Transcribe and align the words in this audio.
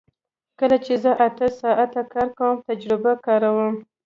کله 0.59 0.77
چې 0.85 0.93
زه 1.03 1.11
اته 1.27 1.47
ساعته 1.61 2.01
کار 2.13 2.27
کوم 2.37 2.55
تجربه 2.67 3.11
کاروم 3.25 3.73